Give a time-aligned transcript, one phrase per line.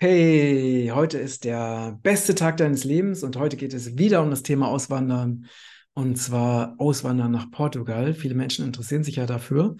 [0.00, 4.44] Hey, heute ist der beste Tag deines Lebens und heute geht es wieder um das
[4.44, 5.46] Thema Auswandern
[5.92, 8.14] und zwar Auswandern nach Portugal.
[8.14, 9.76] Viele Menschen interessieren sich ja dafür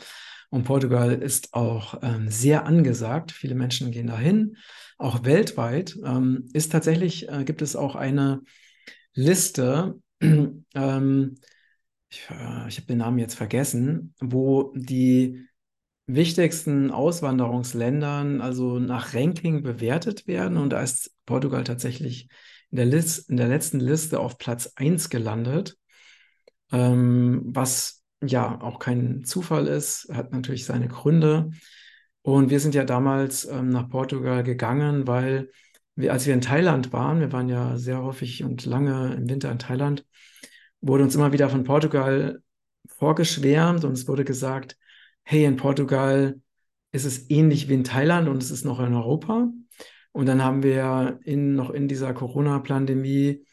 [0.50, 3.30] und Portugal ist auch ähm, sehr angesagt.
[3.30, 4.56] Viele Menschen gehen dahin,
[4.96, 5.96] auch weltweit.
[6.04, 8.42] Ähm, ist tatsächlich, äh, gibt es auch eine
[9.14, 11.34] Liste, ähm,
[12.10, 15.47] ich, äh, ich habe den Namen jetzt vergessen, wo die
[16.08, 20.56] wichtigsten Auswanderungsländern also nach Ranking bewertet werden.
[20.56, 22.28] Und da ist Portugal tatsächlich
[22.70, 25.76] in der, List, in der letzten Liste auf Platz 1 gelandet,
[26.72, 31.50] ähm, was ja auch kein Zufall ist, hat natürlich seine Gründe.
[32.22, 35.50] Und wir sind ja damals ähm, nach Portugal gegangen, weil
[35.94, 39.52] wir, als wir in Thailand waren, wir waren ja sehr häufig und lange im Winter
[39.52, 40.06] in Thailand,
[40.80, 42.42] wurde uns immer wieder von Portugal
[42.86, 44.76] vorgeschwärmt und es wurde gesagt,
[45.30, 46.40] hey, in Portugal
[46.90, 49.50] ist es ähnlich wie in Thailand und es ist noch in Europa.
[50.12, 53.44] Und dann haben wir in, noch in dieser Corona-Pandemie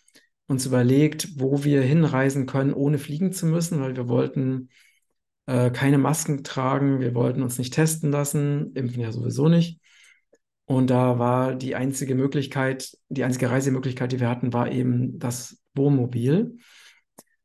[0.48, 4.70] uns überlegt, wo wir hinreisen können, ohne fliegen zu müssen, weil wir wollten
[5.48, 9.82] äh, keine Masken tragen, wir wollten uns nicht testen lassen, impfen ja sowieso nicht.
[10.64, 15.62] Und da war die einzige Möglichkeit, die einzige Reisemöglichkeit, die wir hatten, war eben das
[15.74, 16.58] Wohnmobil.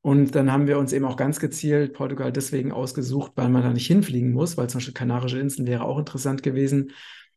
[0.03, 3.73] Und dann haben wir uns eben auch ganz gezielt Portugal deswegen ausgesucht, weil man da
[3.73, 6.93] nicht hinfliegen muss, weil zum Beispiel Kanarische Inseln wäre auch interessant gewesen.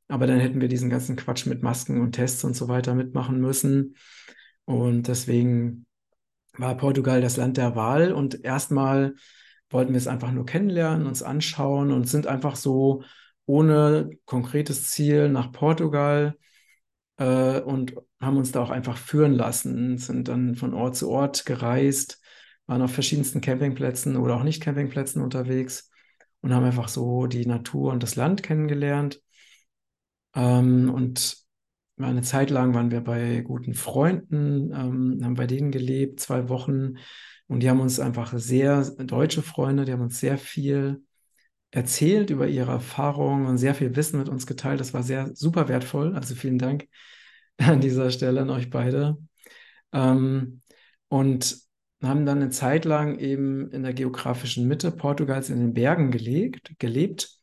[0.08, 3.42] Aber dann hätten wir diesen ganzen Quatsch mit Masken und Tests und so weiter mitmachen
[3.42, 3.96] müssen.
[4.66, 5.86] Und deswegen
[6.58, 8.14] war Portugal das Land der Wahl.
[8.14, 9.16] Und erstmal
[9.70, 13.04] wollten wir es einfach nur kennenlernen, uns anschauen und sind einfach so
[13.46, 16.38] ohne konkretes Ziel nach Portugal
[17.18, 21.46] äh, und haben uns da auch einfach führen lassen, sind dann von Ort zu Ort
[21.46, 22.23] gereist
[22.68, 25.92] waren auf verschiedensten Campingplätzen oder auch nicht Campingplätzen unterwegs
[26.42, 29.22] und haben einfach so die Natur und das Land kennengelernt.
[30.36, 31.38] Ähm, und
[31.98, 36.96] eine Zeit lang waren wir bei guten Freunden, ähm, haben bei denen gelebt, zwei Wochen.
[37.48, 41.04] Und die haben uns einfach sehr, deutsche Freunde, die haben uns sehr viel
[41.72, 44.80] erzählt über ihre Erfahrungen und sehr viel Wissen mit uns geteilt.
[44.80, 46.16] Das war sehr super wertvoll.
[46.16, 46.88] Also vielen Dank
[47.58, 49.18] an dieser Stelle an euch beide.
[49.92, 50.62] Ähm,
[51.10, 51.58] und
[52.08, 56.74] haben dann eine Zeit lang eben in der geografischen Mitte Portugals in den Bergen gelegt,
[56.80, 57.40] gelebt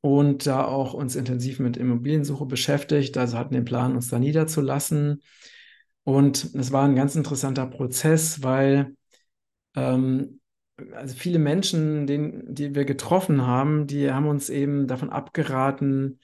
[0.00, 3.16] und da auch uns intensiv mit Immobiliensuche beschäftigt.
[3.18, 5.22] Also hatten den Plan, uns da niederzulassen.
[6.04, 8.96] Und es war ein ganz interessanter Prozess, weil
[9.76, 10.40] ähm,
[10.94, 16.18] also viele Menschen, den, die wir getroffen haben, die haben uns eben davon abgeraten,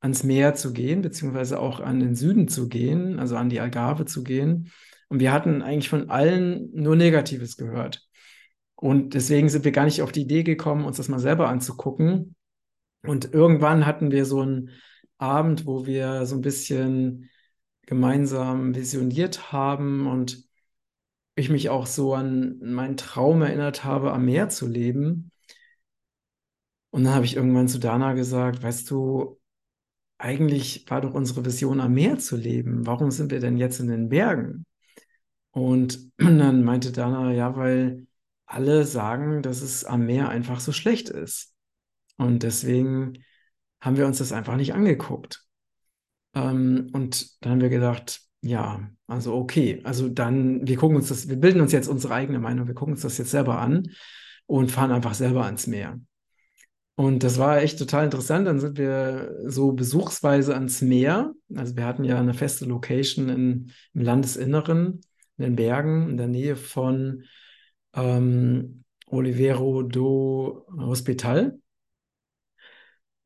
[0.00, 4.04] ans Meer zu gehen, beziehungsweise auch an den Süden zu gehen, also an die Algarve
[4.04, 4.70] zu gehen.
[5.08, 8.06] Und wir hatten eigentlich von allen nur Negatives gehört.
[8.74, 12.36] Und deswegen sind wir gar nicht auf die Idee gekommen, uns das mal selber anzugucken.
[13.02, 14.70] Und irgendwann hatten wir so einen
[15.18, 17.30] Abend, wo wir so ein bisschen
[17.82, 20.44] gemeinsam visioniert haben und
[21.34, 25.30] ich mich auch so an meinen Traum erinnert habe, am Meer zu leben.
[26.90, 29.40] Und dann habe ich irgendwann zu Dana gesagt, weißt du,
[30.18, 32.86] eigentlich war doch unsere Vision, am Meer zu leben.
[32.86, 34.66] Warum sind wir denn jetzt in den Bergen?
[35.58, 38.06] Und dann meinte Dana, ja, weil
[38.46, 41.54] alle sagen, dass es am Meer einfach so schlecht ist.
[42.16, 43.24] Und deswegen
[43.80, 45.44] haben wir uns das einfach nicht angeguckt.
[46.34, 51.28] Ähm, und dann haben wir gedacht, ja, also okay, also dann, wir gucken uns das,
[51.28, 53.90] wir bilden uns jetzt unsere eigene Meinung, wir gucken uns das jetzt selber an
[54.46, 56.00] und fahren einfach selber ans Meer.
[56.94, 58.46] Und das war echt total interessant.
[58.48, 61.32] Dann sind wir so besuchsweise ans Meer.
[61.54, 65.00] Also wir hatten ja eine feste Location in, im Landesinneren
[65.38, 67.24] in den Bergen in der Nähe von
[67.94, 71.58] ähm, Olivero do Hospital.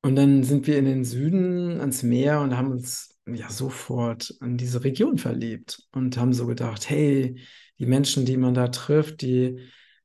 [0.03, 4.56] Und dann sind wir in den Süden ans Meer und haben uns ja sofort an
[4.56, 7.41] diese Region verliebt und haben so gedacht, hey,
[7.78, 9.61] die Menschen, die man da trifft, die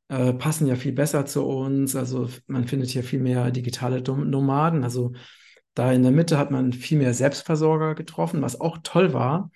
[0.10, 1.96] äh, passen ja viel besser zu uns.
[1.96, 4.84] Also man findet hier viel mehr digitale Nomaden.
[4.84, 5.14] Also
[5.74, 9.52] da in der Mitte hat man viel mehr Selbstversorger getroffen, was auch toll war.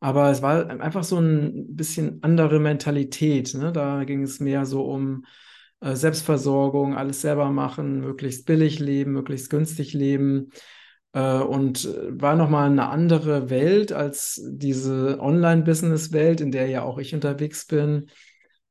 [0.00, 3.54] Aber es war einfach so ein bisschen andere Mentalität.
[3.54, 3.72] Ne?
[3.72, 5.24] Da ging es mehr so um
[5.80, 10.50] äh, Selbstversorgung, alles selber machen, möglichst billig leben, möglichst günstig leben.
[11.12, 16.98] Äh, und äh, war nochmal eine andere Welt als diese Online-Business-Welt, in der ja auch
[16.98, 18.06] ich unterwegs bin.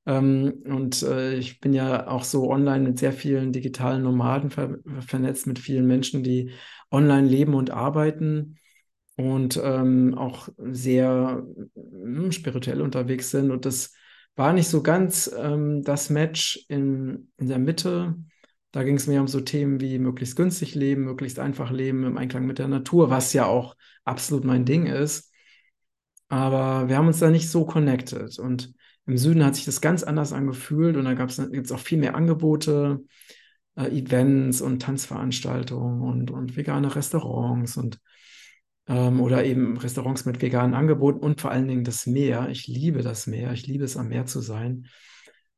[0.05, 4.77] Ähm, und äh, ich bin ja auch so online mit sehr vielen digitalen Nomaden ver
[4.99, 6.51] vernetzt, mit vielen Menschen, die
[6.91, 8.57] online leben und arbeiten
[9.17, 13.51] und ähm, auch sehr äh, spirituell unterwegs sind.
[13.51, 13.93] Und das
[14.35, 18.15] war nicht so ganz ähm, das Match in, in der Mitte,
[18.71, 22.17] Da ging es mehr um so Themen wie möglichst günstig leben, möglichst einfach leben im
[22.17, 25.31] Einklang mit der Natur, was ja auch absolut mein Ding ist.
[26.29, 28.37] Aber wir haben uns da nicht so connected.
[28.39, 28.73] Und
[29.05, 32.15] im Süden hat sich das ganz anders angefühlt und da gibt es auch viel mehr
[32.15, 33.03] Angebote,
[33.75, 37.99] äh, Events und Tanzveranstaltungen und, und vegane Restaurants und
[38.87, 42.49] ähm, oder eben Restaurants mit veganen Angeboten und vor allen Dingen das Meer.
[42.49, 44.87] Ich liebe das Meer, ich liebe es am Meer zu sein.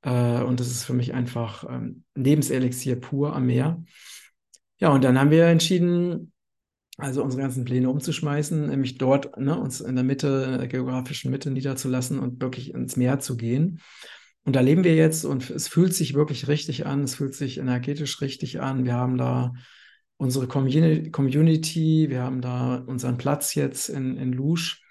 [0.02, 3.84] Äh, und das ist für mich einfach ähm, Lebenselixier pur am Meer.
[4.80, 6.32] Ja, und dann haben wir entschieden,
[6.98, 11.32] also unsere ganzen Pläne umzuschmeißen, nämlich dort ne, uns in der Mitte, in der geografischen
[11.32, 13.82] Mitte niederzulassen und wirklich ins Meer zu gehen.
[14.44, 17.58] Und da leben wir jetzt und es fühlt sich wirklich richtig an, es fühlt sich
[17.58, 18.86] energetisch richtig an.
[18.86, 19.54] Wir haben da
[20.18, 24.84] unsere Community, wir haben da unseren Platz jetzt in, in Lusch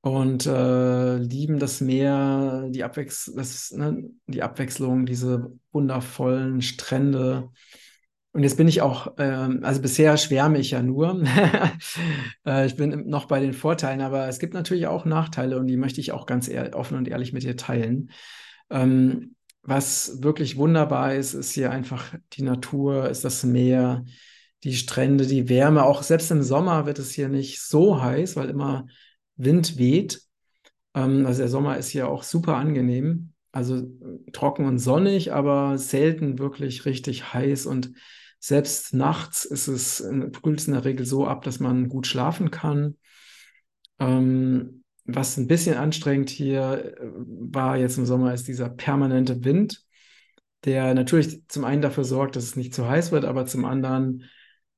[0.00, 7.50] und äh, lieben das Meer, die, Abwechs das, ne, die Abwechslung, diese wundervollen Strände.
[8.32, 11.22] Und jetzt bin ich auch, äh, also bisher schwärme ich ja nur.
[12.46, 15.76] äh, ich bin noch bei den Vorteilen, aber es gibt natürlich auch Nachteile und die
[15.76, 18.10] möchte ich auch ganz offen und ehrlich mit dir teilen.
[18.70, 24.04] Ähm, was wirklich wunderbar ist, ist hier einfach die Natur, ist das Meer,
[24.64, 25.84] die Strände, die Wärme.
[25.84, 28.86] Auch selbst im Sommer wird es hier nicht so heiß, weil immer
[29.36, 30.22] Wind weht.
[30.94, 33.32] Ähm, also der Sommer ist hier auch super angenehm.
[33.52, 37.66] Also äh, trocken und sonnig, aber selten wirklich richtig heiß.
[37.66, 37.92] Und
[38.38, 40.04] selbst nachts ist es,
[40.42, 42.96] kühlt es in der Regel so ab, dass man gut schlafen kann.
[43.98, 49.82] Ähm, was ein bisschen anstrengend hier äh, war jetzt im Sommer, ist dieser permanente Wind,
[50.64, 54.24] der natürlich zum einen dafür sorgt, dass es nicht zu heiß wird, aber zum anderen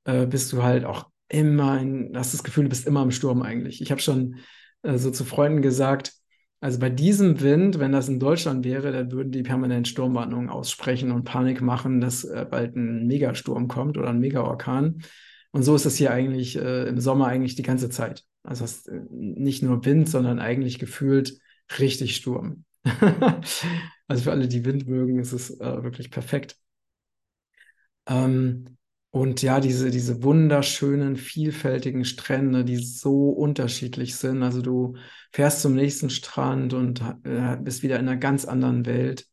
[0.05, 3.41] äh, bist du halt auch immer, in, hast das Gefühl, du bist immer im Sturm
[3.41, 3.81] eigentlich.
[3.81, 4.37] Ich habe schon
[4.83, 6.13] äh, so zu Freunden gesagt,
[6.61, 11.11] also bei diesem Wind, wenn das in Deutschland wäre, dann würden die permanent Sturmwarnungen aussprechen
[11.11, 15.03] und Panik machen, dass äh, bald ein Megasturm kommt oder ein Megaorkan.
[15.51, 18.23] Und so ist es hier eigentlich äh, im Sommer eigentlich die ganze Zeit.
[18.43, 21.39] Also äh, nicht nur Wind, sondern eigentlich gefühlt
[21.79, 22.65] richtig Sturm.
[24.07, 26.57] also für alle, die Wind mögen, ist es äh, wirklich perfekt.
[28.07, 28.77] Ähm,
[29.11, 34.41] und ja, diese, diese wunderschönen, vielfältigen Strände, die so unterschiedlich sind.
[34.41, 34.95] Also du
[35.31, 39.27] fährst zum nächsten Strand und äh, bist wieder in einer ganz anderen Welt,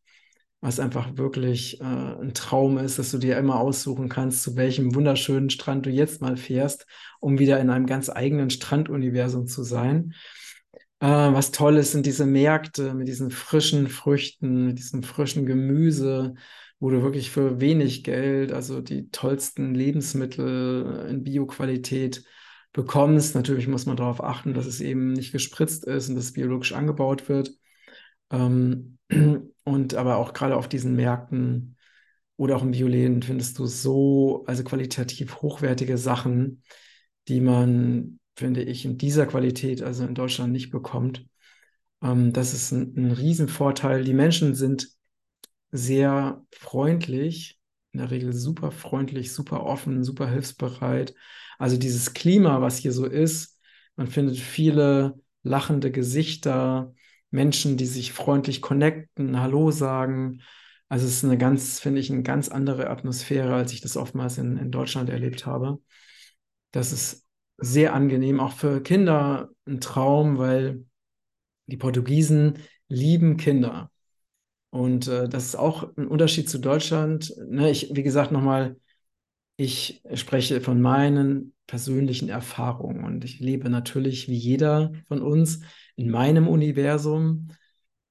[0.61, 4.95] was einfach wirklich äh, ein Traum ist, dass du dir immer aussuchen kannst, zu welchem
[4.95, 6.87] wunderschönen Strand du jetzt mal fährst,
[7.19, 10.15] um wieder in einem ganz eigenen Stranduniversum zu sein.
[11.01, 16.35] Äh, was toll ist, sind diese Märkte mit diesen frischen Früchten, mit diesem frischen Gemüse,
[16.79, 22.25] wo du wirklich für wenig Geld, also die tollsten Lebensmittel in Bioqualität
[22.73, 23.35] bekommst.
[23.35, 26.73] Natürlich muss man darauf achten, dass es eben nicht gespritzt ist und dass es biologisch
[26.73, 27.53] angebaut wird.
[28.31, 28.99] Ähm,
[29.65, 31.77] und aber auch gerade auf diesen Märkten
[32.37, 36.63] oder auch im Bioläden findest du so, also qualitativ hochwertige Sachen,
[37.29, 41.27] die man, finde ich, in dieser Qualität, also in Deutschland nicht bekommt.
[42.03, 44.05] Ähm, das ist ein, ein Riesenvorteil.
[44.05, 44.89] Die Menschen sind
[45.73, 47.59] sehr freundlich,
[47.93, 51.15] in der Regel super freundlich, super offen, super hilfsbereit.
[51.59, 53.59] Also dieses Klima, was hier so ist,
[53.97, 56.95] man findet viele lachende Gesichter,
[57.31, 60.43] Menschen, die sich freundlich connecten, Hallo sagen.
[60.89, 64.39] Also es ist eine ganz, finde ich, eine ganz andere Atmosphäre, als ich das oftmals
[64.39, 65.79] in, in Deutschland erlebt habe.
[66.73, 67.25] Das ist
[67.59, 70.85] sehr angenehm, auch für Kinder ein Traum, weil
[71.67, 72.59] die Portugiesen
[72.89, 73.91] lieben Kinder.
[74.71, 77.33] Und äh, das ist auch ein Unterschied zu Deutschland.
[77.49, 78.77] Ne, ich, wie gesagt, nochmal,
[79.57, 85.61] ich spreche von meinen persönlichen Erfahrungen und ich lebe natürlich wie jeder von uns
[86.01, 87.49] in meinem Universum.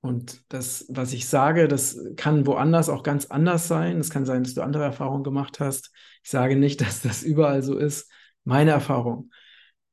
[0.01, 3.99] Und das, was ich sage, das kann woanders auch ganz anders sein.
[3.99, 5.91] Es kann sein, dass du andere Erfahrungen gemacht hast.
[6.23, 8.09] Ich sage nicht, dass das überall so ist.
[8.43, 9.31] Meine Erfahrung.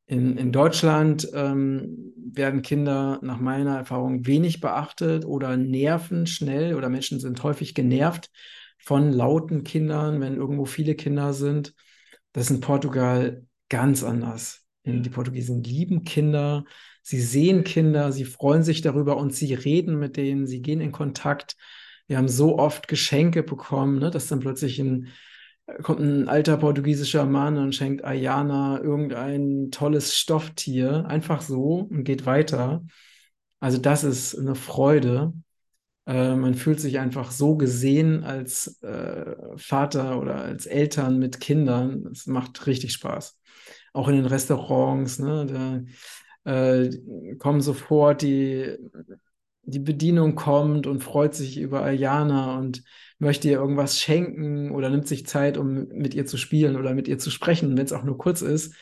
[0.08, 6.88] In, in Deutschland ähm, werden Kinder nach meiner Erfahrung wenig beachtet oder nerven schnell oder
[6.88, 8.30] Menschen sind häufig genervt
[8.78, 11.74] von lauten Kindern, wenn irgendwo viele Kinder sind.
[12.32, 14.65] Das ist in Portugal ganz anders.
[14.86, 16.64] Die Portugiesen lieben Kinder,
[17.02, 20.92] sie sehen Kinder, sie freuen sich darüber und sie reden mit denen, sie gehen in
[20.92, 21.56] Kontakt.
[22.06, 25.08] Wir haben so oft Geschenke bekommen, ne, dass dann plötzlich ein
[25.82, 32.26] kommt ein alter portugiesischer Mann und schenkt Ayana irgendein tolles Stofftier, einfach so und geht
[32.26, 32.84] weiter.
[33.60, 35.32] Also das ist eine Freude.
[36.06, 42.06] Äh, man fühlt sich einfach so gesehen als äh, Vater oder als Eltern mit Kindern.
[42.12, 43.38] Es macht richtig Spaß.
[43.96, 45.86] Auch in den Restaurants, ne,
[46.44, 46.90] da äh,
[47.38, 48.76] kommen sofort die
[49.66, 52.84] die Bedienung kommt und freut sich über Ayana und
[53.18, 57.08] möchte ihr irgendwas schenken oder nimmt sich Zeit, um mit ihr zu spielen oder mit
[57.08, 58.74] ihr zu sprechen, wenn es auch nur kurz ist.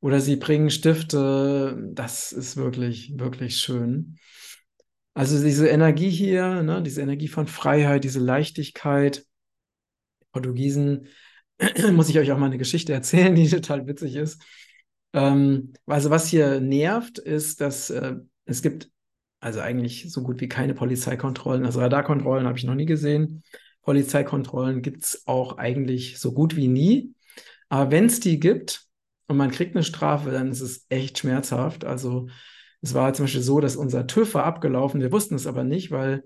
[0.00, 1.78] Oder sie bringen Stifte.
[1.92, 4.18] Das ist wirklich, wirklich schön.
[5.14, 9.24] Also diese Energie hier, ne, diese Energie von Freiheit, diese Leichtigkeit.
[10.32, 11.06] Portugiesen,
[11.92, 14.42] muss ich euch auch mal eine Geschichte erzählen, die total witzig ist.
[15.12, 18.90] Ähm, also was hier nervt, ist, dass äh, es gibt
[19.40, 21.64] also eigentlich so gut wie keine Polizeikontrollen.
[21.64, 23.42] Also Radarkontrollen habe ich noch nie gesehen.
[23.82, 27.14] Polizeikontrollen gibt es auch eigentlich so gut wie nie.
[27.68, 28.86] Aber wenn es die gibt
[29.26, 31.84] und man kriegt eine Strafe, dann ist es echt schmerzhaft.
[31.84, 32.28] Also
[32.82, 35.00] es war zum Beispiel so, dass unser TÜV war abgelaufen.
[35.00, 36.24] Wir wussten es aber nicht, weil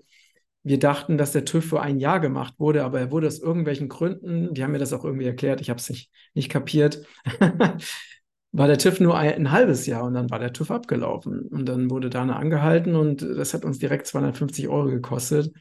[0.63, 3.89] wir dachten, dass der TÜV für ein Jahr gemacht wurde, aber er wurde aus irgendwelchen
[3.89, 7.05] Gründen, die haben mir das auch irgendwie erklärt, ich habe es nicht, nicht kapiert,
[8.51, 11.47] war der TÜV nur ein, ein, halbes Jahr und dann war der TÜV abgelaufen.
[11.47, 15.53] Und dann wurde Dana angehalten und das hat uns direkt 250 Euro gekostet.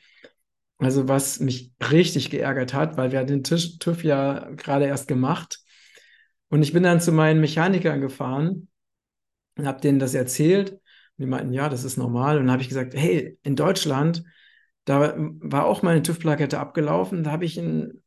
[0.79, 5.61] Also was mich richtig geärgert hat, weil wir den Tisch, TÜV ja gerade erst gemacht.
[6.49, 8.69] Und ich bin dann zu meinen Mechanikern gefahren
[9.57, 10.73] und habe denen das erzählt.
[10.73, 10.81] Und
[11.19, 12.39] die meinten, ja, das ist normal.
[12.39, 14.25] Und dann habe ich gesagt, hey, in Deutschland,
[14.91, 18.03] da war auch meine TÜV-Plakette abgelaufen, da habe ich ein,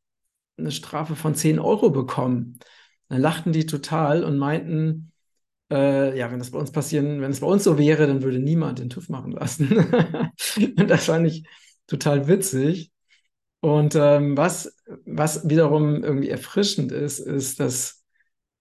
[0.58, 2.60] eine Strafe von 10 Euro bekommen.
[3.08, 5.14] Dann lachten die total und meinten,
[5.72, 8.40] äh, ja, wenn das bei uns passieren, wenn es bei uns so wäre, dann würde
[8.40, 9.78] niemand den TÜV machen lassen.
[10.78, 11.48] und das fand ich
[11.88, 12.92] total witzig.
[13.62, 14.76] Und ähm, was,
[15.06, 18.04] was wiederum irgendwie erfrischend ist, ist, dass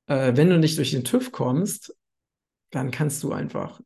[0.06, 1.92] äh, wenn du nicht durch den TÜV kommst,
[2.70, 3.80] dann kannst du einfach,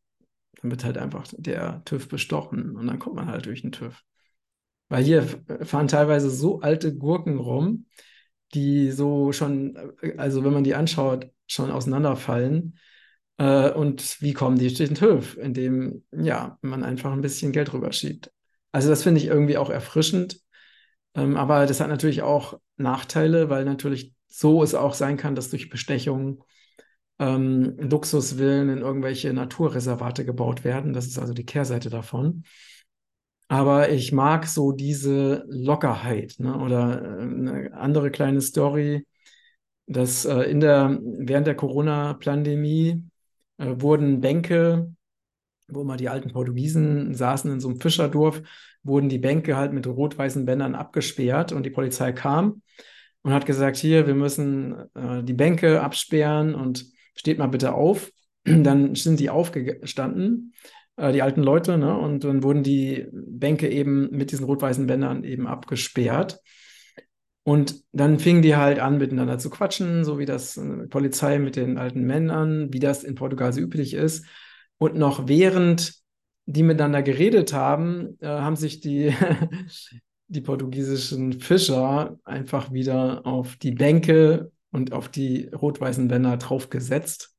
[0.60, 4.04] dann wird halt einfach der TÜV bestochen und dann kommt man halt durch den TÜV.
[4.88, 5.24] Weil hier
[5.62, 7.86] fahren teilweise so alte Gurken rum,
[8.54, 9.76] die so schon,
[10.16, 12.78] also wenn man die anschaut, schon auseinanderfallen.
[13.38, 15.36] Äh, und wie kommen die durch den TÜV?
[15.38, 18.30] Indem, ja, man einfach ein bisschen Geld rüberschiebt.
[18.72, 20.40] Also das finde ich irgendwie auch erfrischend.
[21.14, 25.50] Ähm, aber das hat natürlich auch Nachteile, weil natürlich so es auch sein kann, dass
[25.50, 26.44] durch Bestechung
[27.18, 30.92] ähm, Luxusvillen in irgendwelche Naturreservate gebaut werden.
[30.92, 32.44] Das ist also die Kehrseite davon.
[33.48, 36.34] Aber ich mag so diese Lockerheit.
[36.38, 36.58] Ne?
[36.58, 39.06] Oder äh, eine andere kleine Story,
[39.86, 43.04] dass äh, in der, während der Corona-Pandemie
[43.58, 44.92] äh, wurden Bänke,
[45.68, 48.42] wo mal die alten Portugiesen saßen in so einem Fischerdorf,
[48.82, 52.62] wurden die Bänke halt mit rot-weißen Bändern abgesperrt und die Polizei kam
[53.22, 58.10] und hat gesagt, hier, wir müssen äh, die Bänke absperren und steht mal bitte auf.
[58.44, 60.52] Dann sind die aufgestanden
[60.96, 61.96] äh, die alten Leute, ne?
[61.96, 66.40] Und dann wurden die Bänke eben mit diesen rot-weißen Bändern eben abgesperrt.
[67.42, 71.56] Und dann fingen die halt an, miteinander zu quatschen, so wie das äh, Polizei mit
[71.56, 74.26] den alten Männern, wie das in Portugal so üblich ist.
[74.78, 75.94] Und noch während
[76.46, 79.14] die miteinander geredet haben, äh, haben sich die,
[80.28, 87.35] die portugiesischen Fischer einfach wieder auf die Bänke und auf die rot-weißen Bänder draufgesetzt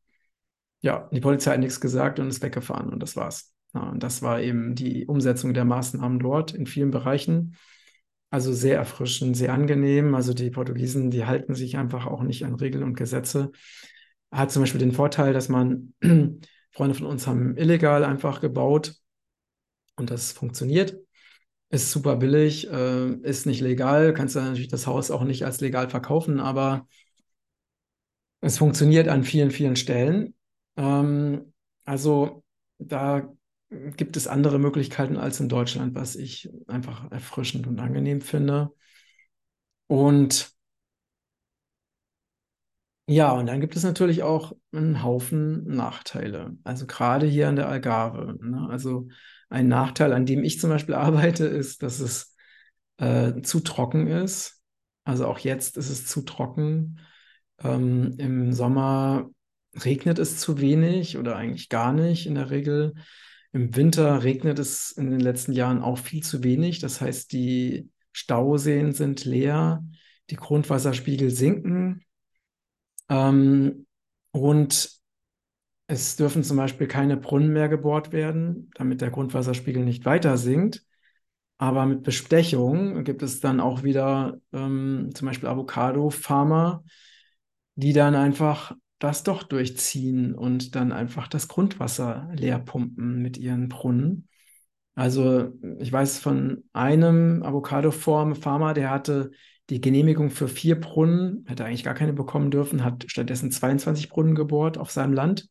[0.88, 3.54] ja, die Polizei hat nichts gesagt und ist weggefahren und das war's.
[3.74, 7.58] Ja, und das war eben die Umsetzung der Maßnahmen dort in vielen Bereichen.
[8.30, 10.16] Also sehr erfrischend, sehr angenehm.
[10.16, 13.52] Also die Portugiesen, die halten sich einfach auch nicht an Regeln und Gesetze.
[14.32, 15.94] Hat zum Beispiel den Vorteil, dass man,
[16.72, 18.96] Freunde von uns haben illegal einfach gebaut
[19.98, 20.98] und das funktioniert.
[21.70, 25.60] Ist super billig, äh, ist nicht legal, kannst du natürlich das Haus auch nicht als
[25.60, 26.88] legal verkaufen, aber
[28.40, 30.34] es funktioniert an vielen, vielen Stellen.
[30.78, 31.54] Ähm,
[31.86, 32.44] also
[32.80, 33.30] da
[33.70, 38.72] gibt es andere Möglichkeiten als in Deutschland, was ich einfach erfrischend und angenehm finde.
[39.88, 40.56] Und
[43.10, 46.58] ja, und dann gibt es natürlich auch einen Haufen Nachteile.
[46.64, 48.38] Also gerade hier an der Algarve.
[48.42, 48.68] Ne?
[48.70, 49.08] Also
[49.50, 52.36] ein Nachteil, an dem ich zum Beispiel arbeite, ist, dass es
[52.98, 54.62] äh, zu trocken ist.
[55.06, 57.00] Also auch jetzt ist es zu trocken.
[57.64, 59.30] Ähm, Im Sommer
[59.84, 62.94] regnet es zu wenig oder eigentlich gar nicht in der Regel.
[63.52, 66.80] Im Winter regnet es in den letzten Jahren auch viel zu wenig.
[66.80, 69.84] Das heißt, die Stauseen sind leer,
[70.30, 72.04] die Grundwasserspiegel sinken.
[73.10, 73.88] Ähm,
[74.32, 74.92] und
[75.88, 80.84] es dürfen zum Beispiel keine Brunnen mehr gebohrt werden, damit der Grundwasserspiegel nicht weiter sinkt.
[81.58, 86.84] Aber mit Bestechung gibt es dann auch wieder ähm, zum Beispiel Avocado-Farmer,
[87.76, 93.70] die dann einfach das doch durchziehen und dann einfach das Grundwasser leer pumpen mit ihren
[93.70, 94.28] Brunnen.
[94.96, 99.32] Also ich weiß von einem Avocado-Farmer, der hatte
[99.70, 104.34] die Genehmigung für vier Brunnen, hätte eigentlich gar keine bekommen dürfen, hat stattdessen 22 Brunnen
[104.34, 105.50] gebohrt auf seinem Land.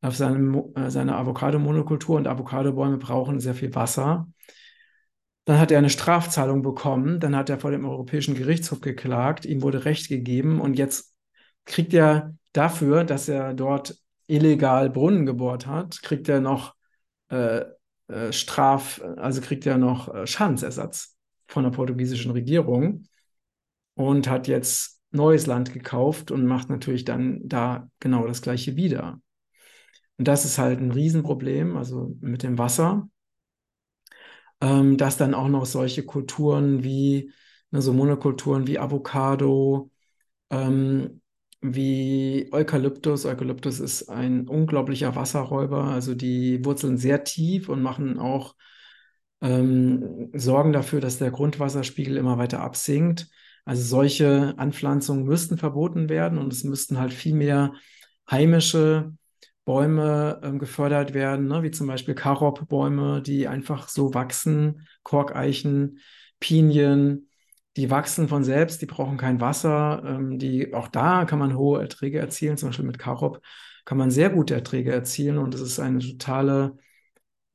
[0.00, 4.28] auf seine, äh, seine Avocado-Monokultur und Avocadobäume brauchen sehr viel Wasser.
[5.44, 9.62] Dann hat er eine Strafzahlung bekommen, dann hat er vor dem Europäischen Gerichtshof geklagt, ihm
[9.62, 11.14] wurde Recht gegeben und jetzt
[11.64, 16.74] kriegt er dafür, dass er dort illegal Brunnen gebohrt hat, kriegt er noch
[17.30, 17.64] äh,
[18.08, 23.04] äh, Straf, also kriegt er noch äh, Schadensersatz von der portugiesischen Regierung
[23.94, 29.20] und hat jetzt neues Land gekauft und macht natürlich dann da genau das gleiche wieder.
[30.18, 33.08] Und das ist halt ein Riesenproblem, also mit dem Wasser,
[34.60, 37.32] ähm, dass dann auch noch solche Kulturen wie,
[37.70, 39.90] ne, so Monokulturen wie Avocado,
[40.50, 41.20] ähm,
[41.60, 43.26] wie Eukalyptus.
[43.26, 48.54] Eukalyptus ist ein unglaublicher Wasserräuber, also die wurzeln sehr tief und machen auch
[49.40, 53.28] ähm, sorgen dafür, dass der Grundwasserspiegel immer weiter absinkt.
[53.64, 57.74] Also solche Anpflanzungen müssten verboten werden und es müssten halt viel mehr
[58.30, 59.12] heimische
[59.64, 61.62] Bäume ähm, gefördert werden, ne?
[61.62, 65.98] wie zum Beispiel Karobbäume, die einfach so wachsen, Korkeichen,
[66.40, 67.27] Pinien,
[67.78, 70.02] die wachsen von selbst, die brauchen kein Wasser.
[70.04, 73.40] Ähm, die, auch da kann man hohe Erträge erzielen, zum Beispiel mit Karob
[73.84, 76.76] kann man sehr gute Erträge erzielen und es ist eine totale,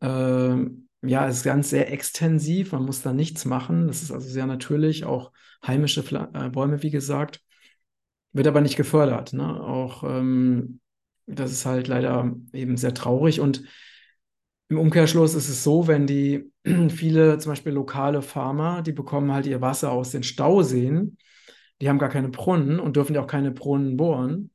[0.01, 0.55] äh,
[1.03, 3.87] ja, es ist ganz sehr extensiv, man muss da nichts machen.
[3.87, 5.31] Das ist also sehr natürlich, auch
[5.65, 7.41] heimische Pfla äh, Bäume, wie gesagt,
[8.31, 9.33] wird aber nicht gefördert.
[9.33, 9.61] Ne?
[9.61, 10.79] Auch ähm,
[11.27, 13.39] das ist halt leider eben sehr traurig.
[13.39, 13.63] Und
[14.69, 16.51] im Umkehrschluss ist es so, wenn die
[16.89, 21.17] viele, zum Beispiel lokale Farmer, die bekommen halt ihr Wasser aus den Stauseen,
[21.81, 24.51] die haben gar keine Brunnen und dürfen ja auch keine Brunnen bohren.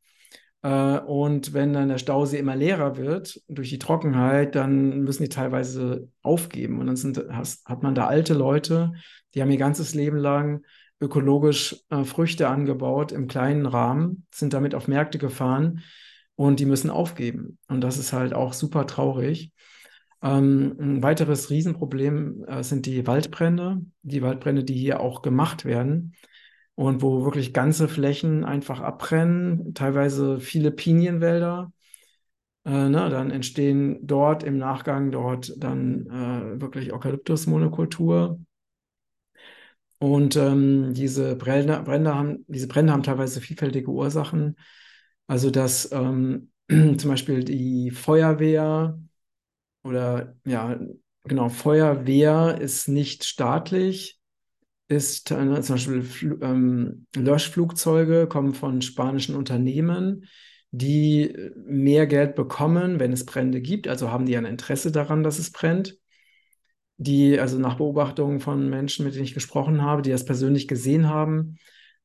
[0.62, 5.29] Äh, und wenn dann der Stausee immer leerer wird durch die Trockenheit, dann müssen die
[5.29, 6.81] teilweise aufgeben.
[6.81, 8.93] Und dann sind, hat man da alte Leute,
[9.35, 10.65] die haben ihr ganzes Leben lang
[11.00, 15.83] ökologisch äh, Früchte angebaut im kleinen Rahmen, sind damit auf Märkte gefahren
[16.35, 17.59] und die müssen aufgeben.
[17.69, 19.53] Und das ist halt auch super traurig.
[20.23, 26.15] Ähm, ein weiteres Riesenproblem äh, sind die Waldbrände, die Waldbrände, die hier auch gemacht werden
[26.75, 31.73] und wo wirklich ganze Flächen einfach abbrennen, teilweise viele Pinienwälder.
[32.65, 38.40] Äh, ne, dann entstehen dort im Nachgang dort dann äh, wirklich Eukalyptusmonokultur.
[39.99, 44.57] Und ähm, diese Brände, Brände haben, diese Brände haben teilweise vielfältige Ursachen.
[45.27, 48.99] Also dass ähm, zum Beispiel die Feuerwehr
[49.88, 50.79] oder ja,
[51.24, 54.20] genau, Feuerwehr ist nicht staatlich,
[54.88, 60.27] ist äh, zum Beispiel Fl ähm, Löschflugzeuge kommen von spanischen Unternehmen,
[60.70, 65.38] die mehr Geld bekommen, wenn es Brände gibt, also haben die ein Interesse daran, dass
[65.38, 65.96] es brennt.
[67.01, 71.09] Die, also nach Beobachtungen von Menschen, mit denen ich gesprochen habe, die das persönlich gesehen
[71.09, 71.57] haben,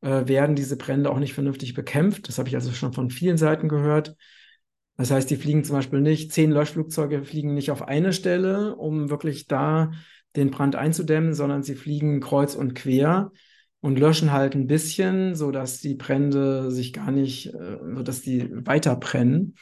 [0.02, 2.28] äh, werden diese Brände auch nicht vernünftig bekämpft.
[2.28, 4.16] Das habe ich also schon von vielen Seiten gehört.
[4.98, 9.10] Das heißt, die fliegen zum Beispiel nicht, zehn Löschflugzeuge fliegen nicht auf eine Stelle, um
[9.10, 9.92] wirklich da
[10.36, 13.32] den Brand einzudämmen, sondern sie fliegen kreuz und quer
[13.82, 18.96] und löschen halt ein bisschen, sodass die Brände sich gar nicht, äh, sodass die weiter
[18.96, 19.56] brennen.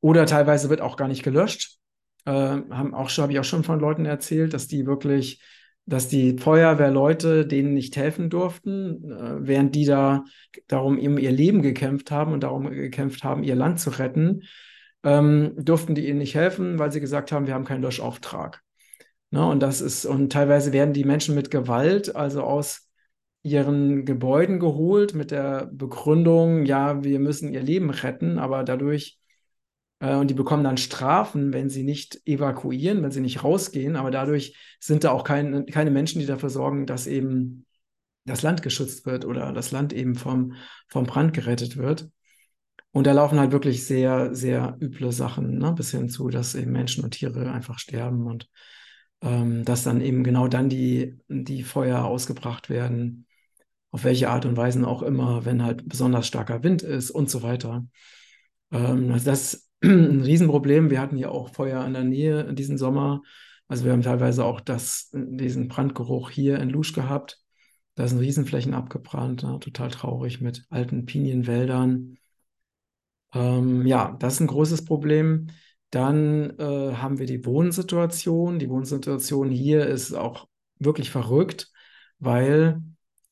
[0.00, 1.78] Oder teilweise wird auch gar nicht gelöscht.
[2.24, 5.42] Äh, haben auch habe ich auch schon von Leuten erzählt, dass die wirklich
[5.86, 10.24] dass die Feuerwehrleute denen nicht helfen durften, äh, während die da
[10.68, 14.42] darum um ihr Leben gekämpft haben und darum gekämpft haben, ihr Land zu retten,
[15.02, 18.62] ähm, durften die ihnen nicht helfen, weil sie gesagt haben, wir haben keinen Löschauftrag.
[19.30, 19.46] Ne?
[19.46, 22.88] Und das ist, und teilweise werden die Menschen mit Gewalt, also aus
[23.42, 29.19] ihren Gebäuden geholt, mit der Begründung, ja, wir müssen ihr Leben retten, aber dadurch
[30.00, 33.96] und die bekommen dann Strafen, wenn sie nicht evakuieren, wenn sie nicht rausgehen.
[33.96, 37.66] Aber dadurch sind da auch kein, keine Menschen, die dafür sorgen, dass eben
[38.24, 40.54] das Land geschützt wird oder das Land eben vom,
[40.88, 42.08] vom Brand gerettet wird.
[42.92, 45.72] Und da laufen halt wirklich sehr, sehr üble Sachen, ne?
[45.72, 48.48] bis hin zu, dass eben Menschen und Tiere einfach sterben und
[49.22, 53.26] ähm, dass dann eben genau dann die, die Feuer ausgebracht werden,
[53.90, 57.42] auf welche Art und Weise auch immer, wenn halt besonders starker Wind ist und so
[57.42, 57.86] weiter.
[58.72, 60.90] Ähm, also das ein Riesenproblem.
[60.90, 63.22] Wir hatten ja auch Feuer in der Nähe diesen Sommer.
[63.68, 67.40] Also wir haben teilweise auch das, diesen Brandgeruch hier in Lusch gehabt.
[67.94, 72.18] Da sind Riesenflächen abgebrannt, ja, total traurig mit alten Pinienwäldern.
[73.32, 75.48] Ähm, ja, das ist ein großes Problem.
[75.90, 78.58] Dann äh, haben wir die Wohnsituation.
[78.58, 81.70] Die Wohnsituation hier ist auch wirklich verrückt,
[82.18, 82.82] weil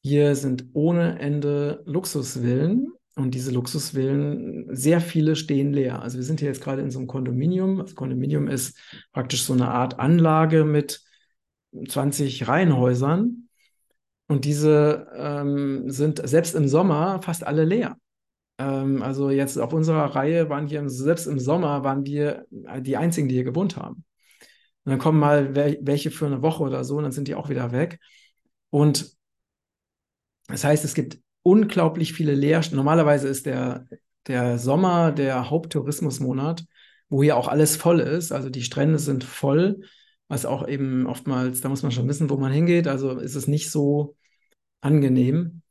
[0.03, 6.01] hier sind ohne Ende Luxusvillen und diese Luxusvillen, sehr viele stehen leer.
[6.03, 7.79] Also wir sind hier jetzt gerade in so einem Kondominium.
[7.79, 8.79] Das Kondominium ist
[9.13, 11.03] praktisch so eine Art Anlage mit
[11.87, 13.49] 20 Reihenhäusern.
[14.29, 17.97] Und diese ähm, sind selbst im Sommer fast alle leer.
[18.59, 23.29] ähm, also jetzt auf unserer Reihe waren hier selbst im Sommer waren wir die einzigen,
[23.29, 24.05] die hier gewohnt haben.
[24.85, 27.49] Und dann kommen mal welche für eine Woche oder so und dann sind die auch
[27.49, 27.99] wieder weg.
[28.71, 29.17] Und
[30.49, 32.77] das heißt, es gibt unglaublich viele Leerstellen.
[32.77, 33.87] Normalerweise ist der,
[34.27, 36.67] der Sommer der Haupttourismusmonat,
[37.09, 38.33] wo hier auch alles voll ist.
[38.33, 39.81] Also die Strände sind voll,
[40.29, 42.87] was auch eben oftmals, da muss man schon wissen, wo man hingeht.
[42.87, 44.15] Also ist es nicht so
[44.83, 45.63] angenehm,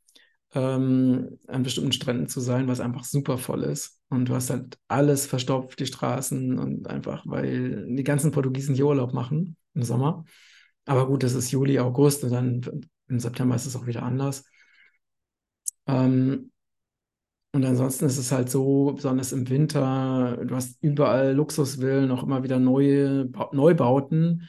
[0.52, 4.00] ähm, an bestimmten Stränden zu sein, was einfach super voll ist.
[4.08, 8.86] Und du hast halt alles verstopft, die Straßen und einfach, weil die ganzen Portugiesen hier
[8.86, 10.24] Urlaub machen im Sommer.
[10.86, 12.62] Aber gut, das ist Juli, August und dann
[13.06, 14.44] im September ist es auch wieder anders.
[15.88, 16.50] Ähm,
[17.52, 22.42] und ansonsten ist es halt so, besonders im Winter, du hast überall Luxusvillen, auch immer
[22.44, 24.48] wieder neue ba Neubauten,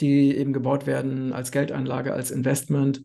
[0.00, 3.04] die eben gebaut werden als Geldanlage, als Investment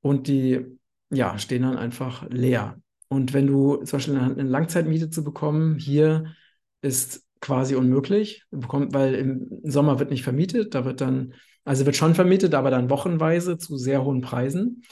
[0.00, 0.66] und die
[1.10, 2.80] ja, stehen dann einfach leer.
[3.08, 6.34] Und wenn du zum Beispiel eine Langzeitmiete zu bekommen, hier
[6.82, 11.32] ist quasi unmöglich, weil im Sommer wird nicht vermietet, da wird dann,
[11.64, 14.82] also wird schon vermietet, aber dann wochenweise zu sehr hohen Preisen.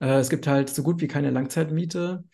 [0.00, 2.24] Äh, es gibt halt so gut wie keine Langzeitmiete.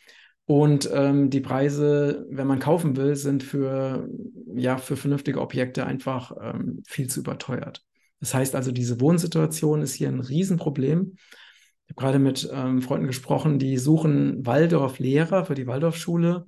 [0.47, 4.09] Und ähm, die Preise, wenn man kaufen will, sind für,
[4.55, 7.83] ja, für vernünftige Objekte einfach ähm, viel zu überteuert.
[8.21, 11.13] Das heißt also, diese Wohnsituation ist hier ein Riesenproblem.
[11.15, 16.47] Ich habe gerade mit ähm, Freunden gesprochen, die suchen Waldorf-Lehrer für die Waldorfschule.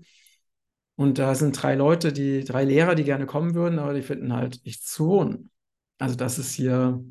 [0.96, 4.32] Und da sind drei Leute, die drei Lehrer, die gerne kommen würden, aber die finden
[4.32, 5.50] halt nichts zu wohnen.
[5.98, 7.02] Also das ist hier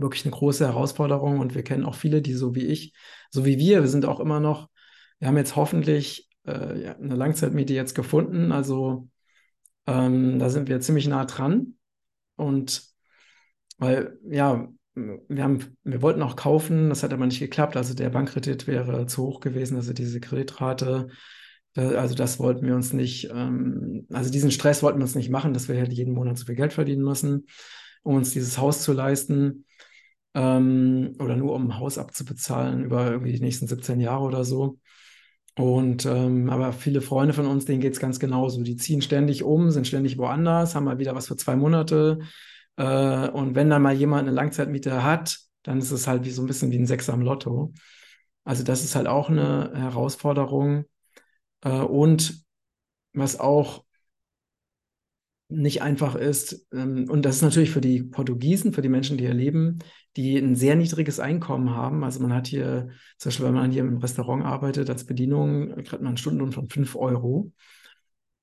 [0.00, 2.92] wirklich eine große Herausforderung und wir kennen auch viele, die so wie ich,
[3.30, 4.68] so wie wir, wir sind auch immer noch,
[5.18, 9.08] wir haben jetzt hoffentlich äh, ja, eine Langzeitmiete jetzt gefunden, also
[9.86, 11.74] ähm, da sind wir ziemlich nah dran
[12.36, 12.82] und
[13.78, 17.76] weil, ja, wir haben, wir wollten auch kaufen, das hat aber nicht geklappt.
[17.76, 21.08] Also der Bankkredit wäre zu hoch gewesen, also diese Kreditrate.
[21.76, 25.54] Also das wollten wir uns nicht, ähm, also diesen Stress wollten wir uns nicht machen,
[25.54, 27.46] dass wir halt jeden Monat so viel Geld verdienen müssen,
[28.02, 29.64] um uns dieses Haus zu leisten.
[30.34, 34.78] Ähm, oder nur um ein Haus abzubezahlen über irgendwie die nächsten 17 Jahre oder so.
[35.56, 38.62] Und ähm, aber viele Freunde von uns, denen geht es ganz genauso.
[38.62, 42.20] Die ziehen ständig um, sind ständig woanders, haben mal wieder was für zwei Monate,
[42.80, 46.42] äh, und wenn dann mal jemand eine Langzeitmiete hat, dann ist es halt wie so
[46.42, 47.74] ein bisschen wie ein Sechser am Lotto.
[48.44, 50.84] Also das ist halt auch eine Herausforderung.
[51.62, 52.42] Äh, und
[53.12, 53.84] was auch
[55.50, 59.24] nicht einfach ist, ähm, und das ist natürlich für die Portugiesen, für die Menschen, die
[59.24, 59.80] hier leben,
[60.16, 62.04] die ein sehr niedriges Einkommen haben.
[62.04, 66.02] Also man hat hier, zum Beispiel, wenn man hier im Restaurant arbeitet, als Bedienung, kriegt
[66.02, 67.52] man einen Stundenlohn von 5 Euro.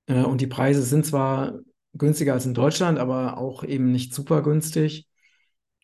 [0.08, 1.60] Äh, und die Preise sind zwar
[1.94, 5.08] günstiger als in Deutschland, aber auch eben nicht super günstig.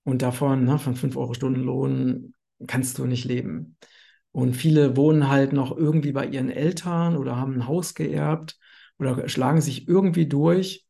[0.04, 2.34] Und davon, ne, von 5 Euro Stundenlohn,
[2.68, 3.78] kannst du nicht leben.
[4.32, 8.58] Und viele wohnen halt noch irgendwie bei ihren Eltern oder haben ein Haus geerbt
[8.98, 10.83] oder schlagen sich irgendwie durch,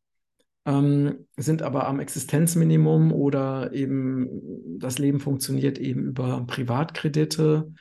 [0.66, 7.72] ähm, sind aber am Existenzminimum oder eben das Leben funktioniert eben über Privatkredite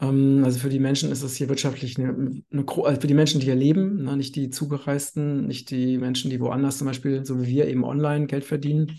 [0.00, 3.40] ähm, also für die Menschen ist es hier wirtschaftlich eine, eine also für die Menschen,
[3.40, 7.40] die hier leben, ne, nicht die Zugereisten, nicht die Menschen, die woanders zum Beispiel, so
[7.40, 8.98] wie wir eben online Geld verdienen,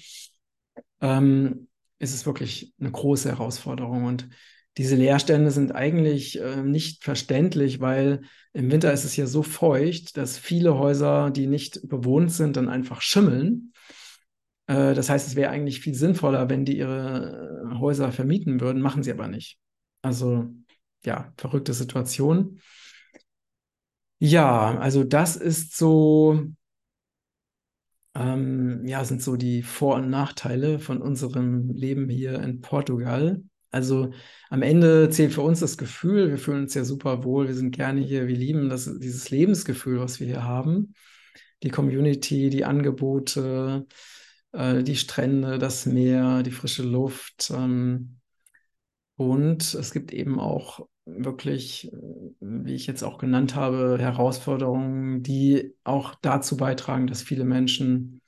[1.02, 1.67] ähm,
[1.99, 4.06] ist es wirklich eine große Herausforderung.
[4.06, 4.30] Und
[4.77, 8.21] diese Leerstände sind eigentlich äh, nicht verständlich, weil
[8.53, 12.69] im Winter ist es hier so feucht, dass viele Häuser, die nicht bewohnt sind, dann
[12.69, 13.73] einfach schimmeln.
[14.67, 19.03] Äh, das heißt, es wäre eigentlich viel sinnvoller, wenn die ihre Häuser vermieten würden, machen
[19.03, 19.60] sie aber nicht.
[20.01, 20.47] Also
[21.05, 22.60] ja, verrückte Situation.
[24.19, 26.45] Ja, also das ist so,
[28.15, 33.43] ähm, ja, sind so die Vor- und Nachteile von unserem Leben hier in Portugal.
[33.71, 34.12] Also
[34.49, 37.71] am Ende zählt für uns das Gefühl, wir fühlen uns ja super wohl, wir sind
[37.71, 40.93] gerne hier, wir lieben das, dieses Lebensgefühl, was wir hier haben.
[41.63, 43.86] Die Community, die Angebote,
[44.53, 47.51] äh, die Strände, das Meer, die frische Luft.
[47.55, 48.19] Ähm,
[49.15, 51.91] und es gibt eben auch wirklich,
[52.39, 58.21] wie ich jetzt auch genannt habe, Herausforderungen, die auch dazu beitragen, dass viele Menschen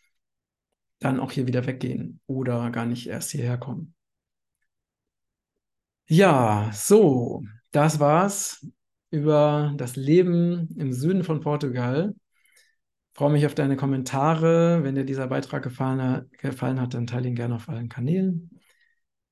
[0.99, 3.95] dann auch hier wieder weggehen oder gar nicht erst hierher kommen.
[6.13, 8.67] Ja, so, das war's
[9.12, 12.13] über das Leben im Süden von Portugal.
[13.13, 14.84] Ich freue mich auf deine Kommentare.
[14.84, 18.52] Wenn dir dieser Beitrag gefallen, gefallen hat, dann teile ihn gerne auf allen Kanälen.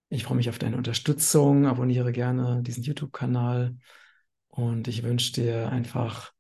[0.10, 1.68] Ich freue mich auf deine Unterstützung.
[1.68, 3.78] Abonniere gerne diesen YouTube-Kanal
[4.48, 6.32] und ich wünsche dir einfach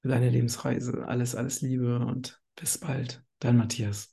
[0.00, 3.24] für deine Lebensreise alles, alles Liebe und bis bald.
[3.38, 4.11] Dein Matthias.